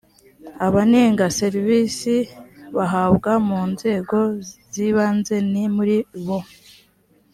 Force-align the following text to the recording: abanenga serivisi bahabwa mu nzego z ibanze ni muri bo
abanenga 0.67 1.23
serivisi 1.39 2.15
bahabwa 2.75 3.31
mu 3.47 3.59
nzego 3.71 4.17
z 4.75 4.75
ibanze 4.87 5.35
ni 5.51 5.63
muri 5.75 5.97
bo 6.25 6.39